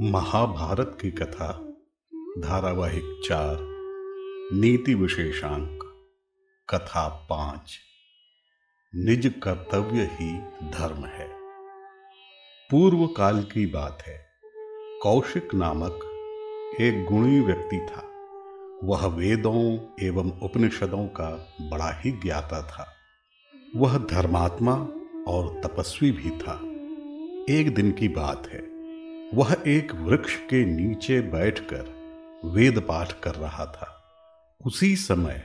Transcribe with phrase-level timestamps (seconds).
[0.00, 1.52] महाभारत की कथा,
[2.38, 3.58] धारावाहिक चार,
[4.52, 5.78] नीति विशेषांक,
[6.70, 7.78] कथा पाँच।
[8.94, 10.38] निज कर्तव्य ही
[10.70, 11.28] धर्म है।
[12.70, 14.26] पूर्व काल की बात है।
[15.02, 16.00] कौशिक नामक
[16.80, 18.02] एक गुणी व्यक्ति था।
[18.84, 22.92] वह वेदों एवं उपनिषदों का बड़ा ही ज्ञाता था।
[23.76, 24.88] वह धर्मात्मा
[25.26, 26.60] और तपस्वी भी था।
[27.58, 28.60] एक दिन की बात है,
[29.34, 31.96] वह एक वृक्ष के नीचे बैठकर
[32.44, 34.02] वेद पाठ कर रहा था।
[34.66, 35.42] उसी समय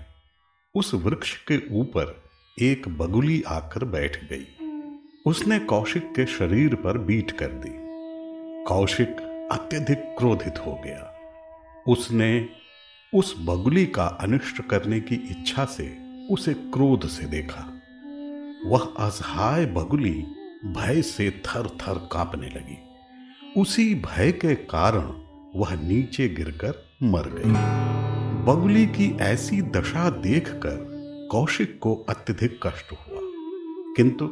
[0.76, 2.24] उस वृक्ष के ऊपर
[2.62, 4.46] एक बगुली आकर बैठ गई।
[5.26, 7.82] उसने कौशिक के शरीर पर बीट कर दी।
[8.64, 9.10] कौशिक
[9.52, 11.16] अत्यधिक क्रोधित हो गया।
[11.88, 12.50] उसने
[13.14, 17.81] उस बगुली का अनिष्ट करने की इच्छा से उसे क्रोध से देखा।
[18.66, 20.26] वह असहाय बगुली
[20.66, 22.78] भय से थर थर कांपने लगी।
[23.58, 25.14] उसी भय के कारण
[25.56, 27.52] वह नीचे गिरकर मर गई।
[28.44, 30.92] बगुली की ऐसी दशा देखकर
[31.32, 33.20] कौशिक को अत्यधिक कष्ट हुआ।
[33.98, 34.26] किंतु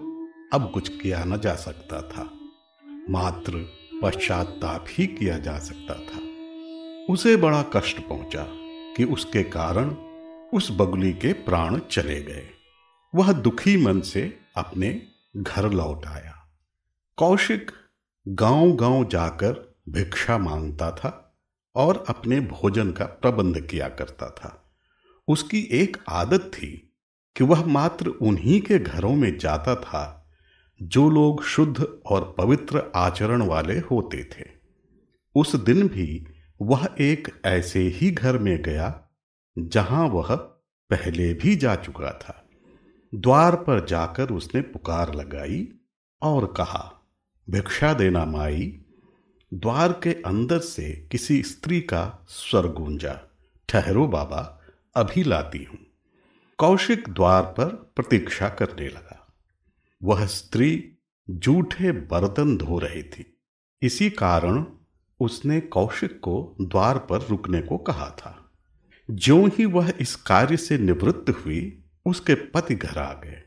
[0.54, 2.32] अब कुछ किया न जा सकता था।
[3.10, 3.72] मात्र
[4.04, 6.20] पश्चाताप ही किया जा सकता था।
[7.14, 8.48] उसे बड़ा कष्ट पहुँचा
[8.98, 9.96] कि उसके कारण
[10.54, 12.50] उस बगुली के प्राण चले गए।
[13.16, 15.02] वह दुखी मन से अपने
[15.38, 16.50] घर लौट आया।
[17.18, 17.72] कौशिक
[18.28, 21.40] गाँव गाँव जाकर भिक्षा माँगता था
[21.76, 24.74] और अपने भोजन का प्रबंध किया करता था।
[25.28, 26.94] उसकी एक आदत थी
[27.36, 30.32] कि वह मात्र उन्हीं के घरों में जाता था
[30.82, 34.46] जो लोग शुद्ध और पवित्र आचरण वाले होते थे।
[35.36, 36.26] उस दिन भी
[36.62, 39.10] वह एक ऐसे ही घर में गया
[39.58, 40.36] जहाँ वह
[40.90, 42.49] पहले भी जा चुका था।
[43.16, 45.68] द्वार पर जाकर उसने पुकार लगाई
[46.22, 47.10] और कहा,
[47.50, 48.82] भिक्षा देना माई,
[49.54, 53.22] द्वार के अंदर से किसी स्त्री का स्वर गूंजा,
[53.70, 54.62] ठहरो बाबा,
[54.96, 55.80] अभी लाती हूँ।
[56.58, 59.34] कौशिक द्वार पर प्रतीक्षा करने लगा।
[60.04, 60.92] वह स्त्री
[61.30, 63.38] जूठे बर्तन धो रही थी।
[63.82, 64.66] इसी कारण
[65.20, 68.52] उसने कौशिक को द्वार पर रुकने को कहा था।
[69.12, 73.44] ज्यों ही वह इस कार्य से निवृत्त हुई उसके पति घर आ गए।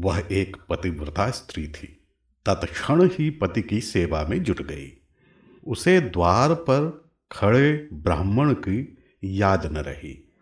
[0.00, 2.06] वह एक पतिव्रता स्त्री थी।
[2.46, 4.92] तत्क्षण ही पति की सेवा में जुट गई।
[5.66, 10.32] उसे द्वार पर खड़े ब्राह्मण की याद न रही।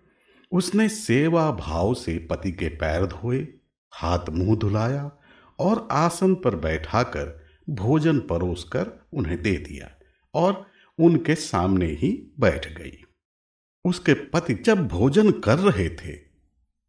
[0.52, 3.48] उसने सेवा भाव से पति के पैर धोए,
[3.92, 5.12] हाथ मुँह धुलाया
[5.58, 9.90] और आसन पर बैठाकर भोजन परोसकर उन्हें दे दिया
[10.34, 10.66] और
[10.98, 13.04] उनके सामने ही बैठ गई।
[13.84, 16.29] उसके पति जब भोजन कर रहे थे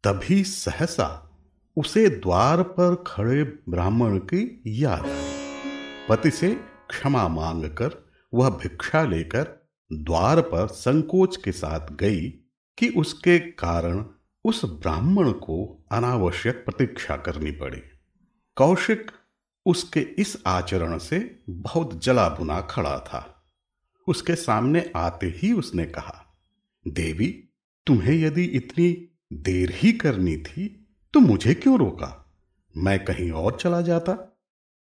[0.06, 1.36] तभी सहसा
[1.76, 5.32] उसे द्वार पर खड़े ब्राह्मण की याद आई।
[6.08, 6.54] पति से
[6.90, 12.28] क्षमा मांगकर वह भिक्षा लेकर द्वार पर संकोच के साथ गई
[12.78, 14.04] कि उसके कारण
[14.44, 17.82] उस ब्राह्मण को अनावश्यक प्रतीक्षा करनी पड़ी।
[18.56, 19.10] कौशिक
[19.66, 23.50] उसके इस आचरण से बहुत जला बुना खड़ा था।
[24.08, 26.36] उसके सामने आते ही उसने कहा,
[26.88, 27.48] देवी,
[27.86, 32.34] तुम्हें यदि इतनी देर ही करनी थी तो मुझे क्यों रोका?
[32.76, 34.38] मैं कहीं और चला जाता?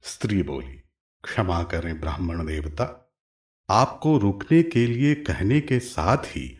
[0.02, 0.82] स्त्री बोली,
[1.24, 3.14] क्षमा करें ब्राह्मण देवता।
[3.70, 6.60] आपको रुकने के लिए कहने के साथ ही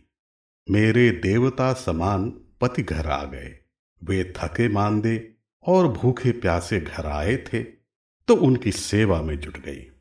[0.72, 2.30] मेरे देवता समान
[2.62, 3.60] पति घर आ गए।
[4.04, 5.34] वे थके मांदे
[5.68, 7.64] और भूखे प्यासे घर आए थे
[8.28, 9.92] तो उनकी सेवा में जुट गई।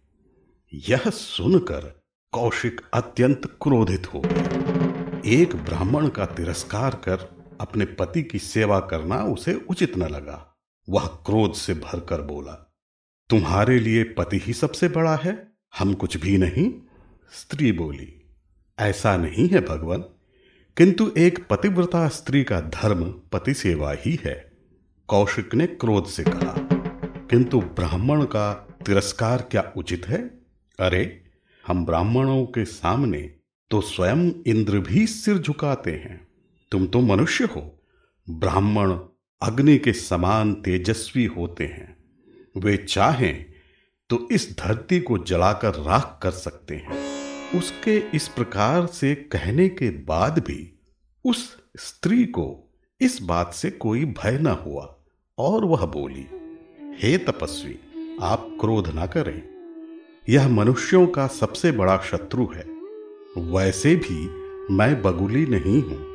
[0.73, 2.03] यह सुनकर
[2.33, 9.23] कौशिक अत्यंत क्रोधित हो। गया एक ब्राह्मण का तिरस्कार कर अपने पति की सेवा करना
[9.25, 12.75] उसे उचित न लगा। वह क्रोध से भरकर बोला,
[13.31, 16.73] तुम्हारे लिए पति ही सबसे बड़ा है, हम कुछ भी नहीं?
[17.33, 18.37] स्त्री बोली,
[18.79, 20.01] ऐसा नहीं है भगवान,
[20.77, 24.53] किंतु एक पतिव्रता स्त्री का धर्म पति सेवा ही है।
[25.09, 26.55] कौशिक ने क्रोध से कहा,
[27.31, 28.53] किंतु ब्राह्मण का
[28.87, 30.19] तिरस्कार क्या उचित है?
[30.81, 31.23] अरे,
[31.67, 33.35] हम ब्राह्मणों के सामने
[33.71, 36.30] तो स्वयं इंद्र भी सिर झुकाते हैं।
[36.73, 37.81] तुम तो मनुष्य हो।
[38.31, 38.97] ब्राह्मण
[39.43, 41.97] अग्नि के समान तेजस्वी होते हैं।
[42.57, 43.45] वे चाहें
[44.11, 46.99] तो इस धरती को जलाकर राख कर सकते हैं।
[47.59, 50.81] उसके इस प्रकार से कहने के बाद भी
[51.25, 54.99] उस स्त्री को इस बात से कोई भय न हुआ
[55.39, 56.27] और वह बोली,
[57.03, 57.79] हे तपस्वी,
[58.23, 59.43] आप क्रोध ना करें।
[60.29, 62.65] यह मनुष्यों का सबसे बड़ा शत्रु है।
[63.53, 64.27] वैसे भी
[64.75, 66.10] मैं बगुली नहीं हूँ।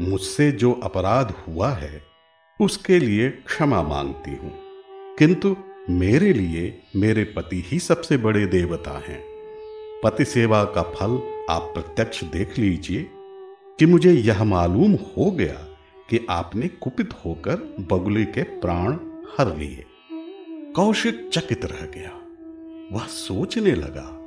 [0.00, 2.02] मुझसे जो अपराध हुआ है,
[2.60, 4.52] उसके लिए क्षमा मांगती हूँ।
[5.18, 5.56] किंतु
[5.90, 9.24] मेरे लिए मेरे पति ही सबसे बड़े देवता हैं।
[10.04, 13.10] पति सेवा का फल आप प्रत्यक्ष देख लीजिए
[13.78, 15.68] कि मुझे यह मालूम हो गया
[16.10, 17.56] कि आपने कुपित होकर
[17.90, 18.92] बगुले के प्राण
[19.38, 19.84] हर लिए।
[20.72, 22.18] कौशिक चकित रह गया।
[22.92, 24.18] वह सोचने लगा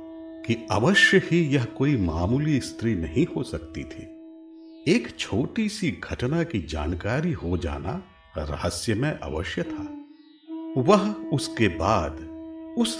[0.46, 4.15] कि अवश्य ही यह कोई मामूली स्त्री नहीं हो सकती थी।
[4.88, 7.92] एक छोटी सी घटना की जानकारी हो जाना
[8.38, 9.82] रहस्य में अवश्य था।
[10.82, 12.20] वह उसके बाद
[12.78, 12.94] उस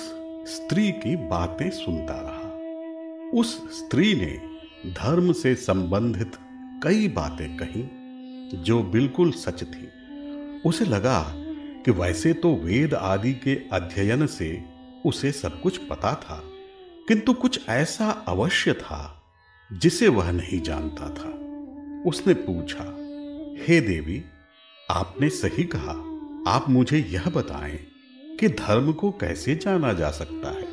[0.49, 4.33] स्त्री की बातें सुनता रहा। उस स्त्री ने
[4.93, 6.33] धर्म से संबंधित
[6.83, 7.89] कई बातें कही,
[8.63, 9.89] जो बिल्कुल सच थी।
[10.65, 11.23] उसे लगा
[11.85, 14.65] कि वैसे तो वेद आदि के अध्ययन से
[15.07, 16.43] उसे सब कुछ पता था,
[17.09, 19.23] किंतु कुछ ऐसा अवश्य था
[19.73, 21.43] जिसे वह नहीं जानता था।
[22.07, 22.85] उसने पूछा,
[23.65, 24.25] हे देवी,
[24.91, 25.93] आपने सही कहा।
[26.49, 27.79] आप मुझे यह बताएँ
[28.41, 30.67] कि धर्म को कैसे जाना जा सकता है?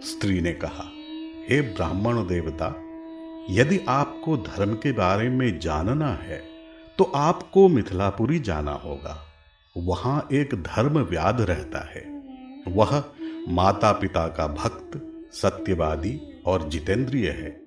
[0.00, 0.90] स्त्री ने कहा,
[1.50, 2.82] हे ब्राह्मण देवता,
[3.50, 6.42] यदि आपको धर्म के बारे में जानना है
[6.98, 9.22] तो आपको मिथिलापुरी जाना होगा।
[9.76, 12.02] वहाँ एक धर्म व्याध रहता है।
[12.68, 13.04] वह
[13.48, 14.90] माता पिता का भक्त,
[15.32, 17.65] सत्यवादी और जितेंद्रिय है।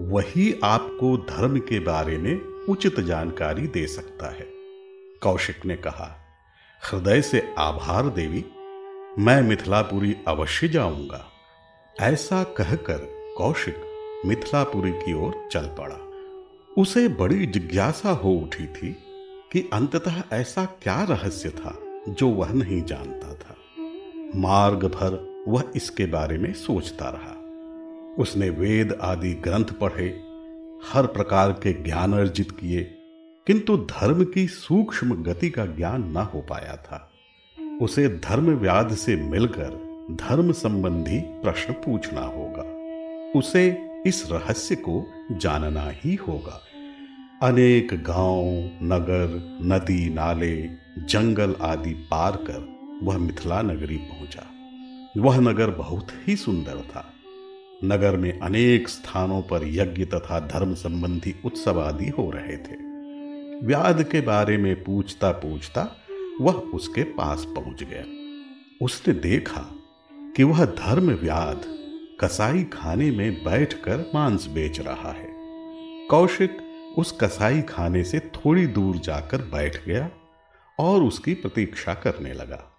[0.00, 4.46] वही आपको धर्म के बारे में उचित जानकारी दे सकता है।
[5.22, 6.20] कौशिक ने कहा,
[6.84, 8.44] हृदय से आभार देवी,
[9.18, 11.26] मैं मिथिलापुरी अवश्य जाऊँगा।
[12.00, 12.98] ऐसा कहकर
[13.38, 13.76] कौशिक
[14.26, 15.96] मिथिलापुरी की ओर चल पड़ा।
[16.78, 18.96] उसे बड़ी जिज्ञासा हो उठी थी
[19.52, 23.56] कि अंततः ऐसा क्या रहस्य था जो वह नहीं जानता था।
[24.36, 27.29] मार्ग भर वह इसके बारे में सोचता रहा।
[28.18, 30.22] उसने वेद आदि ग्रंथ पढ़े,
[30.92, 32.82] हर प्रकार के ज्ञान अर्जित किए,
[33.46, 37.10] किंतु धर्म की सूक्ष्म गति का ज्ञान न हो पाया था।
[37.82, 42.62] उसे धर्म व्याध से मिलकर धर्म संबंधी प्रश्न पूछना होगा।
[43.38, 46.60] उसे इस रहस्य को जानना ही होगा।
[47.42, 48.42] अनेक गाँव,
[48.82, 50.68] नगर, नदी, नाले,
[50.98, 54.46] जंगल आदि पार कर वह मिथिला नगरी पहुँचा।
[55.16, 57.09] वह नगर बहुत ही सुंदर था।
[57.84, 62.90] नगर में अनेक स्थानों पर यज्ञ तथा धर्म संबंधी उत्सव आदि हो रहे थे।
[63.66, 65.96] व्याध के बारे में पूछता पूछता
[66.40, 68.04] वह उसके पास पहुँच गया।
[68.82, 69.74] उसने देखा
[70.36, 71.62] कि वह धर्म व्याध
[72.20, 75.28] कसाई खाने में बैठकर मांस बेच रहा है।
[76.06, 76.58] कौशिक
[76.98, 80.10] उस कसाई खाने से थोड़ी दूर जाकर बैठ गया
[80.78, 82.72] और उसकी प्रतीक्षा करने लगा।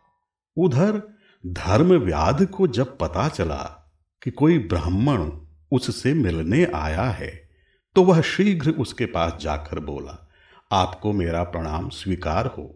[0.57, 1.01] उधर
[1.47, 3.77] धर्म व्याध को जब पता चला
[4.23, 5.29] कि कोई ब्राह्मण
[5.71, 7.29] उससे मिलने आया है
[7.95, 10.17] तो वह शीघ्र उसके पास जाकर बोला,
[10.71, 12.69] आपको मेरा प्रणाम स्वीकार हो।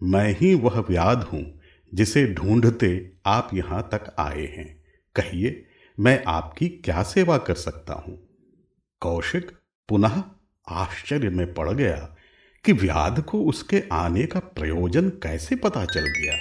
[0.00, 1.44] मैं ही वह व्याध हूँ
[1.92, 2.90] जिसे ढूंढते
[3.26, 4.68] आप यहाँ तक आए हैं।
[5.16, 5.64] कहिए,
[5.98, 8.18] मैं आपकी क्या सेवा कर सकता हूँ?
[9.02, 9.50] कौशिक
[9.88, 10.22] पुनः
[10.66, 12.16] आश्चर्य में पड़ गया
[12.64, 16.38] कि व्याध को उसके आने का प्रयोजन कैसे पता चल गया।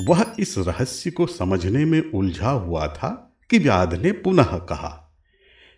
[0.00, 5.16] वह इस रहस्य को समझने में उलझा हुआ था कि व्याध ने पुनः कहा,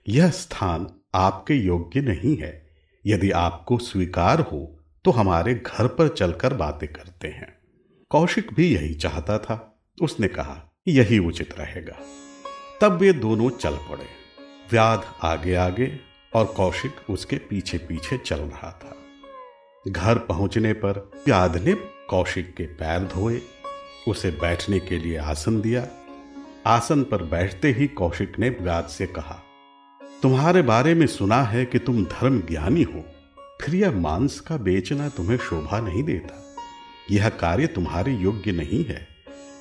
[0.09, 2.67] यह स्थान आपके योग्य नहीं है।
[3.07, 7.59] यदि आपको स्वीकार हो तो हमारे घर पर चलकर बातें करते हैं।
[8.11, 11.97] कौशिक भी यही चाहता था। उसने कहा, यही उचित रहेगा।
[12.81, 14.07] तब वे दोनों चल पड़े।
[14.71, 16.01] व्याध आगे आगे
[16.35, 18.97] और कौशिक उसके पीछे पीछे चल रहा था।
[19.89, 21.73] घर पहुँचने पर व्याध ने
[22.09, 23.41] कौशिक के पैर धोए
[24.09, 25.87] उसे बैठने के लिए आसन दिया।
[26.67, 29.43] आसन पर बैठते ही कौशिक ने व्याध से कहा,
[30.23, 33.05] तुम्हारे बारे में सुना है कि तुम धर्म ज्ञानी हो,
[33.63, 36.45] फिर यह मांस का बेचना तुम्हें शोभा नहीं देता।
[37.11, 39.07] यह कार्य तुम्हारे योग्य नहीं है,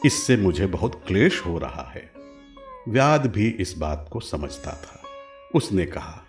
[0.06, 2.10] इससे मुझे बहुत क्लेश हो रहा है।
[2.89, 5.01] व्याद भी इस बात को समझता था।
[5.56, 6.22] उसने कहा,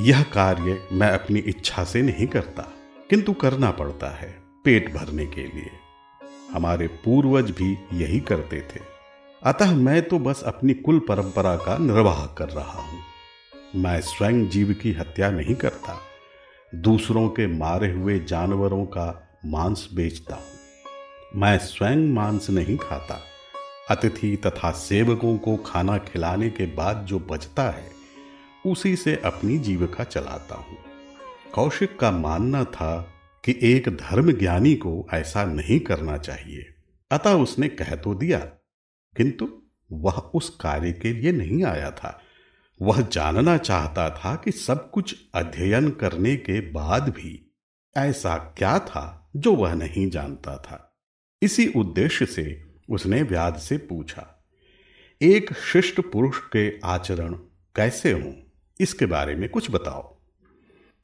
[0.00, 2.62] यह कार्य मैं अपनी इच्छा से नहीं करता,
[3.10, 5.70] किंतु करना पड़ता है पेट भरने के लिए।
[6.52, 8.80] हमारे पूर्वज भी यही करते थे।
[9.42, 12.98] अतः मैं तो बस अपनी कुल परंपरा का निर्वाह कर रहा हूँ।
[13.76, 16.00] मैं स्वयं जीव की हत्या नहीं करता।
[16.74, 20.44] दूसरों के मारे हुए जानवरों का मांस बेचता हूँ।
[21.36, 23.20] मैं स्वयं मांस नहीं खाता।
[23.90, 27.90] अतिथि तथा सेवकों को खाना खिलाने के बाद जो बचता है,
[28.66, 30.76] उसी से अपनी जीविका चलाता हूँ।
[31.54, 33.13] कौशिक का मानना था
[33.44, 36.66] कि एक धर्म ज्ञानी को ऐसा नहीं करना चाहिए।
[37.10, 38.38] अतः उसने कह तो दिया,
[39.16, 39.48] किंतु
[39.92, 42.20] वह उस कार्य के लिए नहीं आया था।
[42.82, 47.52] वह जानना चाहता था कि सब कुछ अध्ययन करने के बाद भी
[47.96, 50.96] ऐसा क्या था जो वह नहीं जानता था।
[51.42, 54.44] इसी उद्देश्य से उसने व्याध से पूछा,
[55.22, 57.34] एक शिष्ट पुरुष के आचरण
[57.76, 58.32] कैसे हों?
[58.80, 60.02] इसके बारे में कुछ बताओ।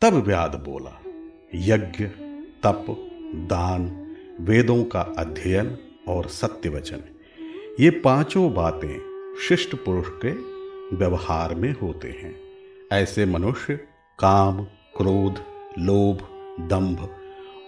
[0.02, 1.00] तब व्याद बोला,
[1.54, 2.08] यज्ञ
[2.62, 2.86] तप,
[3.34, 7.00] दान, वेदों का अध्ययन और सत्य वचन
[7.80, 9.00] ये पाँचों बातें
[9.48, 10.30] शिष्ट पुरुष के
[10.96, 12.40] व्यवहार में होते हैं।
[12.92, 13.76] ऐसे मनुष्य
[14.18, 15.34] काम, क्रोध,
[15.78, 16.16] लोभ,
[16.68, 17.16] दंभ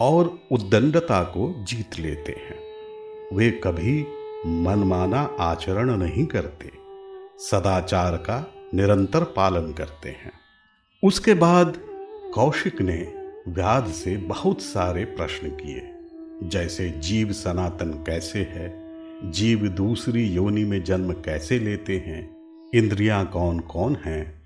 [0.00, 2.58] और उद्दंडता को जीत लेते हैं।
[3.36, 4.06] वे कभी
[4.46, 6.72] मनमाना आचरण नहीं करते।
[7.38, 10.32] सदाचार का निरंतर पालन करते हैं।
[11.04, 11.78] उसके बाद
[12.34, 15.90] कौशिक ने व्याध से बहुत सारे प्रश्न किए।
[16.48, 18.82] जैसे, जीव सनातन कैसे है?
[19.30, 22.36] जीव दूसरी योनि में जन्म कैसे लेते हैं?
[22.74, 24.42] इंद्रियाँ कौन कौन हैं?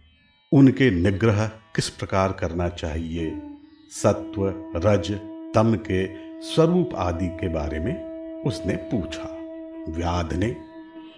[0.53, 3.43] उनके निग्रह किस प्रकार करना चाहिए?
[3.91, 5.13] सत्व, रज,
[5.55, 6.07] तम के
[6.41, 8.03] स्वरूप आदि के बारे में
[8.43, 9.37] उसने पूछा।
[9.89, 10.57] व्याध ने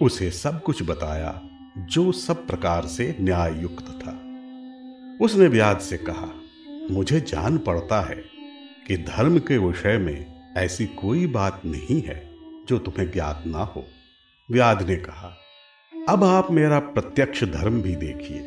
[0.03, 1.43] उसे सब कुछ बताया,
[1.79, 4.13] जो सब प्रकार से न्याय युक्त था।
[5.21, 6.38] उसने व्याध से कहा
[6.91, 8.25] मुझे जान पड़ता है
[8.87, 10.27] कि धर्म के विषय में
[10.57, 12.35] ऐसी कोई बात नहीं है
[12.69, 13.85] जो तुम्हें ज्ञात ना हो।
[14.51, 15.37] व्याध ने कहा,
[16.09, 18.41] अब आप मेरा प्रत्यक्ष धर्म भी देखिए,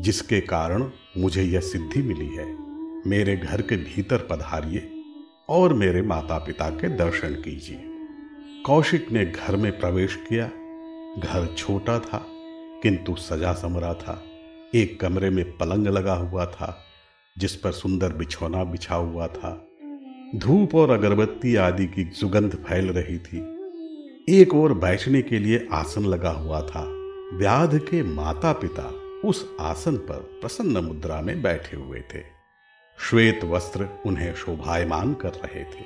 [0.00, 2.56] जिसके कारण मुझे यह सिद्धि मिली है।
[3.06, 4.92] मेरे घर के भीतर पधारिए
[5.48, 7.84] और मेरे माता पिता के दर्शन कीजिए।
[8.66, 10.46] कौशिक ने घर में प्रवेश किया।
[11.18, 12.26] घर छोटा था,
[12.82, 14.24] किंतु सजा समरा था।
[14.74, 16.86] एक कमरे में पलंग लगा हुआ था।
[17.40, 19.66] जिस पर सुंदर बिछौना बिछा हुआ था।
[20.36, 23.38] धूप और अगरबत्ती आदि की सुगंध फैल रही थी।
[24.40, 26.84] एक और बैठने के लिए आसन लगा हुआ था।
[27.34, 28.82] व्याध के माता पिता
[29.28, 32.22] उस आसन पर प्रसन्न मुद्रा में बैठे हुए थे।
[32.98, 35.84] श्वेत वस्त्र उन्हें शोभायमान कर रहे थे।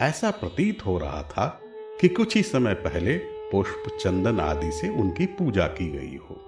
[0.00, 1.60] ऐसा प्रतीत हो रहा था
[2.00, 3.18] कि कुछ ही समय पहले
[3.52, 6.40] पुष्प चंदन आदि से उनकी पूजा की गई हो।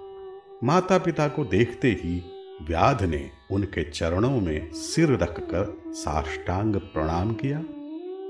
[0.63, 7.59] माता पिता को देखते ही व्याध ने उनके चरणों में सिर रखकर साष्टांग प्रणाम किया।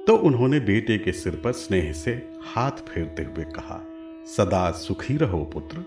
[0.08, 2.12] तो उन्होंने बेटे के सिर पर स्नेह से
[2.46, 3.86] हाथ फेरते हुए कहा,
[4.26, 5.78] सदा सुखी रहो पुत्र।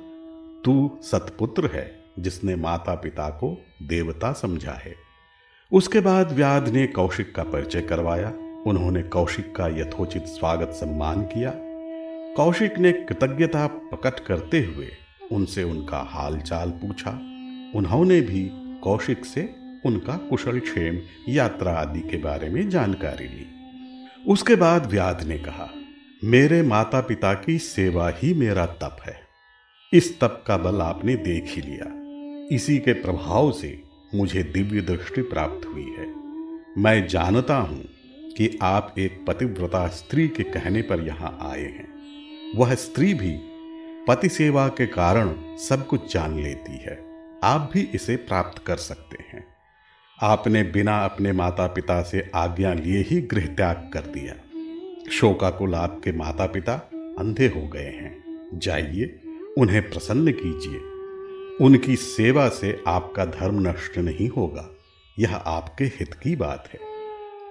[0.65, 4.95] तू सतपुत्र है जिसने माता पिता को देवता समझा है।
[5.73, 8.33] उसके बाद व्याध ने कौशिक का परिचय करवाया।
[8.67, 11.53] उन्होंने कौशिक का यथोचित स्वागत सम्मान किया।
[12.35, 14.89] कौशिक ने कृतज्ञता प्रकट करते हुए
[15.33, 17.35] उनसे उनका हालचाल पूछा।
[17.75, 19.55] उन्होंने भी कौशिक से
[19.87, 20.99] उनका कुशल क्षेम,
[21.29, 23.47] यात्रा आदि के बारे में जानकारी ली।
[24.27, 25.71] उसके बाद व्याध ने कहा,
[26.25, 29.21] मेरे माता पिता की सेवा ही मेरा तप है।
[29.93, 31.95] इस तप का बल आपने देख ही लिया।
[32.57, 33.83] इसी के प्रभाव से
[34.15, 36.15] मुझे दिव्य दृष्टि प्राप्त हुई है।
[36.79, 37.85] मैं जानता हूँ
[38.37, 41.89] कि आप एक पतिव्रता स्त्री के कहने पर यहाँ आए हैं।
[42.57, 43.39] वह स्त्री भी
[44.09, 47.08] पति सेवा के कारण सब कुछ जान लेती है।
[47.45, 49.47] आप भी इसे प्राप्त कर सकते हैं।
[50.23, 54.35] आपने बिना अपने माता पिता से आज्ञा लिए ही गृह त्याग कर दिया।
[55.11, 56.75] शोकाकुल आपके माता पिता
[57.19, 59.21] अंधे हो गए हैं। जाइए,
[59.59, 60.79] उन्हें प्रसन्न कीजिए।
[61.67, 64.71] उनकी सेवा से आपका धर्म नष्ट नहीं होगा।
[65.19, 66.81] यह आपके हित की बात है।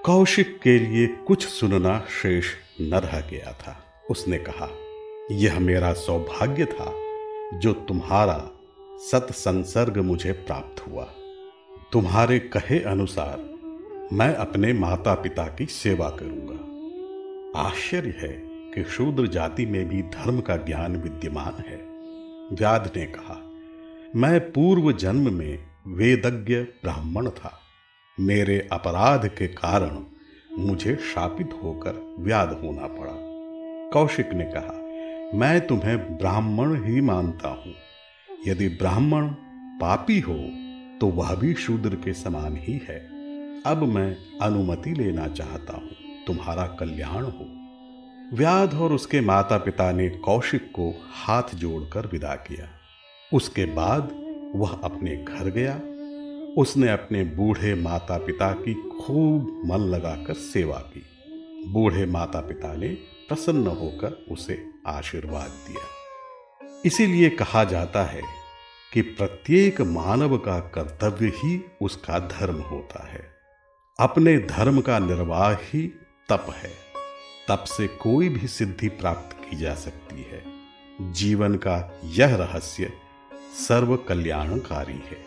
[0.06, 2.46] कौशिक के लिए कुछ सुनना शेष
[2.82, 4.70] न रह गया था। उसने कहा,
[5.32, 6.94] यह मेरा सौभाग्य था,
[7.60, 8.52] जो तुम्हारा
[9.00, 11.04] सत संसर्ग मुझे प्राप्त हुआ।
[11.92, 13.44] तुम्हारे कहे अनुसार
[14.14, 20.42] मैं अपने माता पिता की सेवा करूँगा। आश्चर्य है कि शूद्र जाति में भी धर्म
[20.42, 21.78] का ज्ञान विद्यमान है।
[22.56, 23.42] व्याध ने कहा,
[24.16, 27.60] मैं पूर्व जन्म में वेदज्ञ ब्राह्मण था।
[28.20, 30.04] मेरे अपराध के कारण
[30.60, 33.14] मुझे शापित होकर व्याध होना पड़ा।
[33.92, 34.74] कौशिक ने कहा,
[35.38, 37.74] मैं तुम्हें ब्राह्मण ही मानता हूँ।
[38.46, 39.28] यदि ब्राह्मण
[39.82, 40.38] पापी हो
[41.00, 43.00] तो वह भी शूद्र के समान ही है।
[43.64, 45.90] अब मैं अनुमति लेना चाहता हूँ।
[46.28, 47.46] तुम्हारा कल्याण हो।
[48.34, 52.70] व्याध और उसके माता पिता ने कौशिक को हाथ जोड़कर विदा किया।
[53.34, 54.12] उसके बाद
[54.56, 55.82] वह अपने घर गया।
[56.58, 61.04] उसने अपने बूढ़े माता पिता की खूब मन लगाकर सेवा की।
[61.72, 62.88] बूढ़े माता पिता ने
[63.28, 65.97] प्रसन्न होकर उसे आशीर्वाद दिया।
[66.86, 68.22] इसीलिए कहा जाता है
[68.94, 73.36] कि प्रत्येक मानव का कर्तव्य ही उसका धर्म होता है।
[74.00, 75.88] अपने धर्म का निर्वाह ही
[76.30, 76.74] तप है।
[77.48, 80.44] तप से कोई भी सिद्धि प्राप्त की जा सकती है।
[81.14, 82.94] जीवन का यह रहस्य
[83.68, 85.27] सर्व कल्याणकारी है।